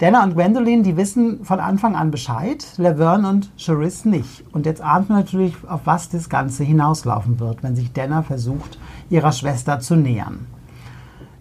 Dana 0.00 0.24
und 0.24 0.32
Gwendolyn, 0.32 0.82
die 0.82 0.96
wissen 0.96 1.44
von 1.44 1.60
Anfang 1.60 1.94
an 1.94 2.10
Bescheid, 2.10 2.66
Laverne 2.78 3.28
und 3.28 3.50
Charisse 3.58 4.08
nicht. 4.08 4.44
Und 4.50 4.64
jetzt 4.64 4.80
ahnt 4.80 5.10
man 5.10 5.18
natürlich, 5.18 5.54
auf 5.68 5.82
was 5.84 6.08
das 6.08 6.30
Ganze 6.30 6.64
hinauslaufen 6.64 7.38
wird, 7.38 7.62
wenn 7.62 7.76
sich 7.76 7.92
Dana 7.92 8.22
versucht, 8.22 8.78
ihrer 9.10 9.32
Schwester 9.32 9.78
zu 9.80 9.96
nähern. 9.96 10.46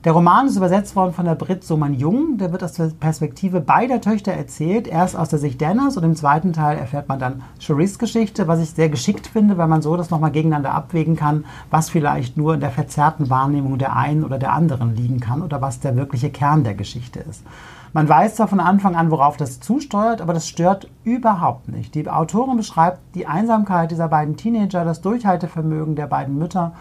Der 0.06 0.13
Roman 0.13 0.48
ist 0.48 0.56
übersetzt 0.56 0.96
worden 0.96 1.12
von 1.12 1.25
der 1.25 1.36
Brit 1.36 1.65
Soman 1.65 1.94
Jung. 1.94 2.38
Der 2.38 2.53
wird 2.53 2.63
aus 2.63 2.72
der 2.72 2.86
Perspektive 2.86 3.60
beider 3.60 4.00
Töchter 4.00 4.32
erzählt. 4.32 4.88
Erst 4.88 5.18
aus 5.18 5.27
der 5.27 5.39
Sicht 5.39 5.60
Dennas 5.60 5.98
und 5.98 6.06
im 6.06 6.15
zweiten 6.15 6.53
Teil 6.53 6.77
erfährt 6.77 7.10
man 7.10 7.20
dann 7.20 7.41
Cherise 7.60 7.98
Geschichte, 7.98 8.48
was 8.48 8.62
ich 8.62 8.70
sehr 8.70 8.88
geschickt 8.88 9.27
finde, 9.27 9.58
weil 9.58 9.68
man 9.68 9.82
so 9.82 9.98
das 9.98 10.10
nochmal 10.10 10.32
gegeneinander 10.32 10.74
abwägen 10.74 11.18
kann, 11.18 11.44
was 11.70 11.89
vielleicht 11.89 12.38
nur 12.38 12.53
in 12.53 12.62
der 12.62 12.72
verzerrten 12.72 13.29
Wahrnehmung 13.29 13.77
der 13.77 13.94
einen 13.94 14.24
oder 14.24 14.39
der 14.39 14.53
anderen 14.53 14.96
liegen 14.96 15.20
kann 15.20 15.41
oder 15.41 15.62
was 15.62 15.82
der 15.82 15.98
wirkliche 15.98 16.29
Kern 16.29 16.63
der 16.63 16.75
Geschichte 16.75 17.20
ist. 17.20 17.44
Man 17.91 18.08
weiß 18.08 18.36
zwar 18.36 18.48
von 18.48 18.62
Anfang 18.62 18.96
an, 18.96 19.12
worauf 19.12 19.36
das 19.36 19.60
zusteuert, 19.60 20.22
aber 20.22 20.34
das 20.34 20.48
stört 20.48 20.89
überhaupt 21.03 21.68
nicht. 21.68 21.94
Die 21.94 22.08
Autorin 22.08 22.56
beschreibt 22.56 23.00
die 23.15 23.27
Einsamkeit 23.27 23.91
dieser 23.91 24.08
beiden 24.08 24.38
Teenager, 24.38 24.86
das 24.86 25.01
Durchhaltevermögen 25.01 25.98
der 25.98 26.08
beiden 26.08 26.38
Mütter 26.38 26.72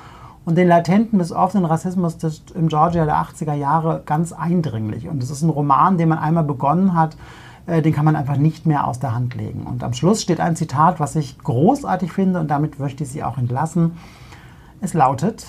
und 0.49 0.57
den 0.57 0.67
latenten 0.67 1.19
bis 1.19 1.31
offenen 1.31 1.67
Rassismus 1.67 2.17
des, 2.17 2.43
im 2.55 2.69
Georgia 2.69 3.05
der 3.05 3.17
80er 3.17 3.53
Jahre 3.53 4.03
ganz 4.07 4.33
eindringlich. 4.33 5.07
Und 5.07 5.23
es 5.23 5.29
ist 5.29 5.43
ein 5.43 5.51
Roman, 5.51 5.99
den 5.99 6.09
man 6.09 6.17
einmal 6.17 6.43
begonnen 6.43 6.95
hat, 6.95 7.19
äh, 7.67 7.83
den 7.83 7.93
kann 7.93 8.07
man 8.07 8.17
einfach 8.17 8.39
nicht 8.39 8.65
mehr 8.65 8.87
aus 8.87 8.99
der 8.99 9.15
Hand 9.15 9.35
legen. 9.35 9.65
Und 9.65 9.85
am 9.85 9.93
Schluss 9.93 10.23
steht 10.23 10.41
ein 10.41 10.57
Zitat, 10.57 11.01
was 11.01 11.17
ich 11.17 11.37
großartig 11.37 12.13
finde 12.13 12.41
und 12.41 12.49
damit 12.51 12.79
möchte 12.79 13.05
ich 13.05 13.11
Sie 13.11 13.23
auch 13.23 13.37
entlassen. 13.37 13.99
Es 14.81 14.95
lautet, 14.95 15.45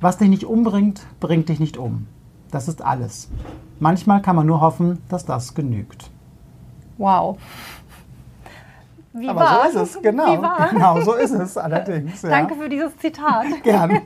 was 0.00 0.18
dich 0.18 0.28
nicht 0.28 0.42
umbringt, 0.42 1.06
bringt 1.20 1.48
dich 1.48 1.60
nicht 1.60 1.76
um. 1.76 2.08
Das 2.50 2.66
ist 2.66 2.82
alles. 2.84 3.30
Manchmal 3.78 4.20
kann 4.20 4.34
man 4.34 4.48
nur 4.48 4.60
hoffen, 4.60 4.98
dass 5.08 5.24
das 5.24 5.54
genügt. 5.54 6.10
Wow. 6.98 7.38
Wie 9.12 9.28
Aber 9.28 9.40
war? 9.40 9.70
so 9.70 9.80
ist 9.80 9.96
es, 9.96 10.02
genau. 10.02 10.40
Genau, 10.70 11.00
so 11.00 11.14
ist 11.14 11.32
es 11.32 11.56
allerdings. 11.56 12.22
Ja. 12.22 12.30
Danke 12.30 12.54
für 12.54 12.68
dieses 12.68 12.96
Zitat. 12.98 13.46
Gerne. 13.62 14.02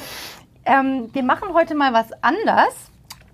ähm, 0.64 1.10
wir 1.12 1.22
machen 1.22 1.52
heute 1.52 1.74
mal 1.74 1.92
was 1.92 2.06
anders. 2.22 2.74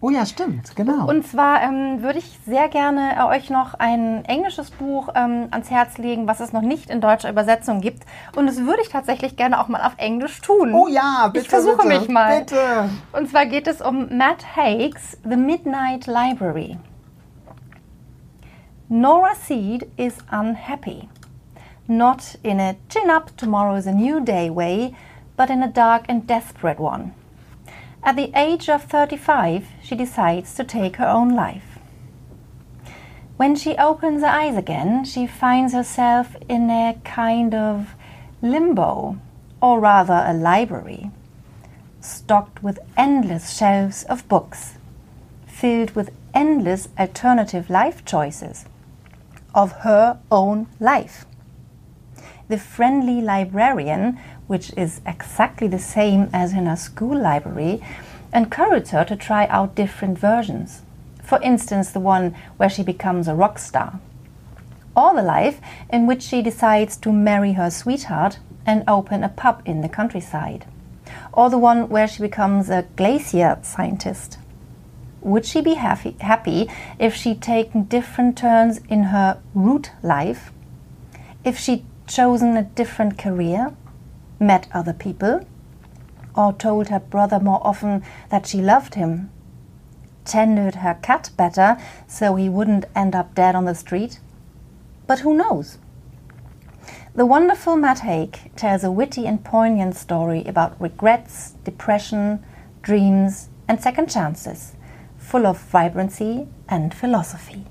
Oh 0.01 0.11
ja, 0.11 0.27
stimmt, 0.27 0.77
genau. 0.77 1.09
Und 1.09 1.27
zwar 1.27 1.63
ähm, 1.63 2.03
würde 2.03 2.19
ich 2.19 2.39
sehr 2.45 2.69
gerne 2.69 3.27
euch 3.27 3.49
noch 3.49 3.73
ein 3.73 4.23
englisches 4.27 4.71
Buch 4.71 5.09
ähm, 5.15 5.49
ans 5.51 5.71
Herz 5.71 5.97
legen, 5.97 6.27
was 6.27 6.41
es 6.41 6.53
noch 6.53 6.61
nicht 6.61 6.91
in 6.91 7.01
deutscher 7.01 7.31
Übersetzung 7.31 7.81
gibt. 7.81 8.03
Und 8.37 8.47
das 8.47 8.59
würde 8.59 8.83
ich 8.83 8.91
tatsächlich 8.91 9.37
gerne 9.37 9.59
auch 9.59 9.69
mal 9.69 9.81
auf 9.81 9.95
Englisch 9.97 10.43
tun. 10.43 10.75
Oh 10.75 10.89
ja, 10.89 11.29
bitte. 11.29 11.47
Ich 11.47 11.49
versuche 11.49 11.87
bitte, 11.87 12.01
mich 12.01 12.09
mal. 12.09 12.41
Bitte. 12.41 12.91
Und 13.13 13.31
zwar 13.31 13.47
geht 13.47 13.67
es 13.67 13.81
um 13.81 14.15
Matt 14.15 14.45
Haig's 14.57 15.17
The 15.25 15.37
Midnight 15.37 16.07
Library. 16.07 16.77
Nora 18.91 19.35
Seed 19.35 19.91
is 19.97 20.19
unhappy. 20.31 21.09
Not 21.89 22.37
in 22.45 22.61
a 22.61 22.77
chin 22.91 23.09
up, 23.09 23.35
tomorrow's 23.35 23.87
a 23.87 23.93
new 23.93 24.23
day 24.23 24.51
way, 24.51 24.95
but 25.37 25.49
in 25.49 25.63
a 25.63 25.73
dark 25.73 26.05
and 26.07 26.27
desperate 26.27 26.79
one. 26.79 27.15
At 28.03 28.17
the 28.17 28.31
age 28.35 28.69
of 28.69 28.85
35, 28.85 29.69
she 29.83 29.97
decides 29.97 30.55
to 30.57 30.65
take 30.65 30.97
her 30.97 31.09
own 31.09 31.31
life. 31.31 31.79
When 33.39 33.57
she 33.57 33.75
opens 33.77 34.21
her 34.21 34.29
eyes 34.29 34.55
again, 34.55 35.07
she 35.07 35.27
finds 35.27 35.73
herself 35.73 36.37
in 36.47 36.69
a 36.69 36.99
kind 37.05 37.55
of 37.55 37.95
limbo, 38.43 39.19
or 39.63 39.81
rather 39.81 40.25
a 40.27 40.35
library, 40.35 41.11
stocked 42.03 42.63
with 42.63 42.79
endless 42.99 43.57
shelves 43.57 44.05
of 44.05 44.29
books, 44.29 44.75
filled 45.47 45.93
with 45.93 46.13
endless 46.35 46.89
alternative 46.99 47.71
life 47.71 48.05
choices 48.05 48.67
of 49.55 49.73
her 49.83 50.19
own 50.31 50.67
life. 50.81 51.25
The 52.49 52.59
friendly 52.59 53.21
librarian 53.23 54.19
which 54.47 54.73
is 54.77 55.01
exactly 55.07 55.69
the 55.69 55.79
same 55.79 56.29
as 56.33 56.53
in 56.53 56.67
a 56.67 56.77
school 56.77 57.19
library, 57.19 57.83
encouraged 58.33 58.91
her 58.91 59.05
to 59.05 59.17
try 59.17 59.47
out 59.47 59.75
different 59.75 60.19
versions. 60.19 60.83
For 61.23 61.41
instance, 61.43 61.91
the 61.91 62.01
one 62.01 62.35
where 62.57 62.69
she 62.69 62.83
becomes 62.83 63.29
a 63.29 63.35
rock 63.35 63.59
star. 63.59 64.01
Or 64.97 65.15
the 65.15 65.23
life 65.23 65.61
in 65.91 66.07
which 66.07 66.23
she 66.23 66.43
decides 66.43 66.97
to 66.99 67.13
marry 67.13 67.53
her 67.53 67.71
sweetheart 67.71 68.39
and 68.67 68.85
open 68.87 69.25
a 69.25 69.29
pub 69.29 69.63
in 69.65 69.81
the 69.81 69.89
countryside. 69.89 70.67
Or 71.33 71.51
the 71.51 71.59
one 71.59 71.89
where 71.89 72.07
she 72.07 72.23
becomes 72.23 72.69
a 72.69 72.87
glacier 72.97 73.59
scientist. 73.63 74.39
Would 75.25 75.47
she 75.47 75.63
be 75.63 75.75
happy, 75.75 76.17
happy 76.21 76.71
if 76.99 77.15
she'd 77.15 77.41
taken 77.41 77.85
different 77.85 78.37
turns 78.37 78.79
in 78.89 79.05
her 79.05 79.41
root 79.55 79.91
life? 80.03 80.53
If 81.45 81.59
she'd 81.59 81.85
chosen 82.07 82.57
a 82.57 82.63
different 82.63 83.19
career? 83.19 83.73
met 84.39 84.69
other 84.73 84.93
people, 84.93 85.41
or 86.37 86.53
told 86.53 86.89
her 86.89 86.99
brother 86.99 87.41
more 87.41 87.61
often 87.67 88.03
that 88.29 88.47
she 88.47 88.61
loved 88.61 88.95
him, 88.95 89.31
tended 90.25 90.77
her 90.77 90.99
cat 91.01 91.31
better 91.37 91.79
so 92.07 92.35
he 92.35 92.49
wouldn't 92.49 92.85
end 92.95 93.15
up 93.15 93.35
dead 93.35 93.55
on 93.55 93.65
the 93.65 93.75
street. 93.75 94.19
But 95.07 95.21
who 95.21 95.35
knows? 95.35 95.79
The 97.15 97.25
wonderful 97.25 97.77
Matt 97.77 98.01
Haig 98.01 98.51
tells 98.57 98.85
a 98.85 98.91
witty 98.91 99.27
and 99.27 99.43
poignant 99.43 99.95
story 99.97 100.45
about 100.45 100.79
regrets, 100.81 101.53
depression, 101.65 102.45
dreams, 102.83 103.49
and 103.69 103.81
second 103.81 104.11
chances, 104.11 104.75
full 105.25 105.47
of 105.47 105.59
vibrancy 105.73 106.47
and 106.67 106.95
philosophy. 106.95 107.65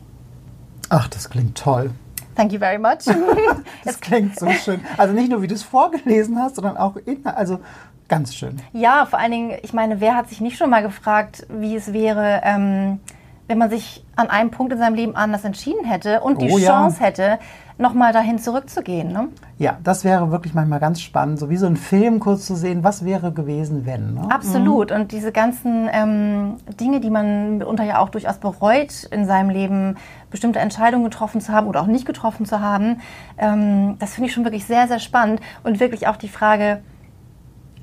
Ach, 0.90 1.08
das 1.08 1.30
klingt 1.30 1.58
toll. 1.58 1.92
Thank 2.36 2.52
you 2.52 2.60
very 2.60 2.80
much. 2.80 3.06
das 3.86 4.00
klingt 4.02 4.40
so 4.40 4.50
schön. 4.52 4.82
Also 4.98 5.14
nicht 5.14 5.30
nur, 5.30 5.42
wie 5.42 5.48
du 5.48 5.56
es 5.56 5.64
vorgelesen 5.64 6.40
hast, 6.40 6.56
sondern 6.56 6.78
auch 6.78 6.96
in, 6.98 7.26
also 7.26 7.60
ganz 8.08 8.36
schön. 8.36 8.62
Ja, 8.74 9.06
vor 9.06 9.20
allen 9.20 9.32
Dingen, 9.32 9.58
ich 9.62 9.74
meine, 9.74 10.02
wer 10.02 10.16
hat 10.16 10.30
sich 10.30 10.42
nicht 10.42 10.58
schon 10.58 10.70
mal 10.70 10.82
gefragt, 10.82 11.46
wie 11.50 11.76
es 11.76 11.94
wäre, 11.94 12.42
ähm, 12.44 13.00
wenn 13.48 13.58
man 13.58 13.70
sich 13.70 14.04
an 14.16 14.30
einem 14.30 14.52
Punkt 14.52 14.74
in 14.74 14.80
seinem 14.80 14.96
Leben 14.96 15.16
anders 15.16 15.44
entschieden 15.44 15.86
hätte 15.86 16.22
und 16.22 16.42
die 16.42 16.50
oh, 16.50 16.58
Chance 16.58 16.98
ja. 17.00 17.06
hätte, 17.08 17.40
nochmal 17.78 18.14
dahin 18.14 18.38
zurückzugehen. 18.38 19.12
Ne? 19.12 19.30
Ja, 19.58 19.78
das 19.84 20.04
wäre 20.04 20.32
wirklich 20.32 20.54
manchmal 20.54 20.80
ganz 20.80 21.02
spannend, 21.02 21.40
so 21.40 21.50
wie 21.50 21.58
so 21.58 21.66
ein 21.66 21.76
Film 21.76 22.20
kurz 22.20 22.46
zu 22.46 22.56
sehen, 22.56 22.84
was 22.84 23.04
wäre 23.04 23.32
gewesen, 23.32 23.86
wenn. 23.86 24.14
Ne? 24.14 24.28
Absolut. 24.30 24.92
Und 24.92 25.12
diese 25.12 25.32
ganzen 25.32 25.90
ähm, 25.92 26.58
Dinge, 26.80 27.00
die 27.00 27.10
man 27.10 27.58
mitunter 27.58 27.84
ja 27.84 28.00
auch 28.00 28.10
durchaus 28.10 28.38
bereut 28.38 29.04
in 29.12 29.26
seinem 29.26 29.50
Leben, 29.50 29.98
bestimmte 30.30 30.60
Entscheidungen 30.60 31.04
getroffen 31.04 31.42
zu 31.42 31.52
haben 31.52 31.68
oder 31.68 31.82
auch 31.82 31.88
nicht 31.88 32.06
getroffen 32.06 32.46
zu 32.46 32.60
haben, 32.60 33.02
ähm, 33.38 33.98
das 34.00 34.14
finde 34.14 34.30
ich 34.30 34.34
schon 34.34 34.46
wirklich 34.46 34.66
sehr, 34.66 34.88
sehr 34.88 35.00
spannend. 35.00 35.42
Und 35.64 35.80
wirklich 35.80 36.08
auch 36.08 36.18
die 36.18 36.30
Frage, 36.30 36.82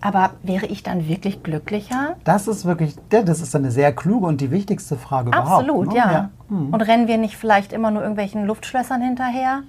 aber 0.00 0.30
wäre 0.42 0.66
ich 0.66 0.82
dann 0.82 1.08
wirklich 1.08 1.42
glücklicher? 1.42 2.16
Das 2.24 2.48
ist 2.48 2.64
wirklich, 2.64 2.94
das 3.10 3.40
ist 3.40 3.54
eine 3.54 3.70
sehr 3.70 3.92
kluge 3.92 4.26
und 4.26 4.40
die 4.40 4.50
wichtigste 4.50 4.96
Frage 4.96 5.32
Absolut, 5.32 5.86
überhaupt. 5.86 5.88
Absolut, 5.88 5.94
ja. 5.94 6.12
ja. 6.12 6.30
Hm. 6.48 6.72
Und 6.72 6.82
rennen 6.82 7.08
wir 7.08 7.18
nicht 7.18 7.36
vielleicht 7.36 7.72
immer 7.72 7.90
nur 7.90 8.02
irgendwelchen 8.02 8.46
Luftschlössern 8.46 9.02
hinterher? 9.02 9.62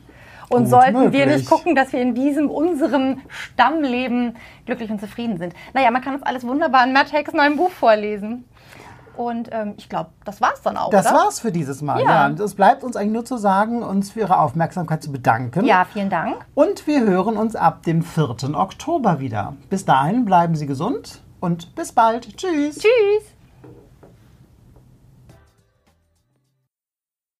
Und 0.49 0.63
Gut 0.63 0.69
sollten 0.69 0.99
möglich. 0.99 1.13
wir 1.13 1.25
nicht 1.37 1.49
gucken, 1.49 1.75
dass 1.75 1.93
wir 1.93 2.01
in 2.01 2.13
diesem, 2.13 2.49
unserem 2.49 3.21
Stammleben 3.29 4.35
glücklich 4.65 4.91
und 4.91 4.99
zufrieden 4.99 5.37
sind? 5.37 5.53
Naja, 5.73 5.91
man 5.91 6.01
kann 6.01 6.13
das 6.13 6.23
alles 6.23 6.45
wunderbar 6.45 6.85
in 6.85 6.91
Matt 6.91 7.13
Hacks 7.13 7.33
neuem 7.33 7.55
Buch 7.55 7.71
vorlesen. 7.71 8.43
Und 9.17 9.49
ähm, 9.51 9.73
ich 9.77 9.89
glaube, 9.89 10.11
das 10.25 10.41
war's 10.41 10.61
dann 10.61 10.77
auch. 10.77 10.89
Das 10.89 11.07
oder? 11.07 11.15
war's 11.15 11.39
für 11.39 11.51
dieses 11.51 11.81
Mal. 11.81 12.01
Ja. 12.01 12.29
ja. 12.29 12.43
Es 12.43 12.55
bleibt 12.55 12.83
uns 12.83 12.95
eigentlich 12.95 13.13
nur 13.13 13.25
zu 13.25 13.37
sagen, 13.37 13.83
uns 13.83 14.11
für 14.11 14.21
Ihre 14.21 14.39
Aufmerksamkeit 14.39 15.03
zu 15.03 15.11
bedanken. 15.11 15.65
Ja, 15.65 15.85
vielen 15.91 16.09
Dank. 16.09 16.45
Und 16.53 16.87
wir 16.87 17.01
hören 17.01 17.37
uns 17.37 17.55
ab 17.55 17.83
dem 17.83 18.03
4. 18.03 18.55
Oktober 18.55 19.19
wieder. 19.19 19.53
Bis 19.69 19.85
dahin 19.85 20.25
bleiben 20.25 20.55
Sie 20.55 20.65
gesund 20.65 21.21
und 21.39 21.75
bis 21.75 21.91
bald. 21.91 22.37
Tschüss. 22.37 22.75
Tschüss. 22.75 23.40